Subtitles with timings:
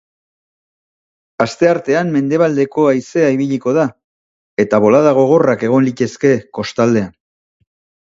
[1.45, 3.87] Asteartean, mendebaldeko haizea ibiliko da,
[4.67, 7.19] eta bolada gogorrak egon litezke kostaldean.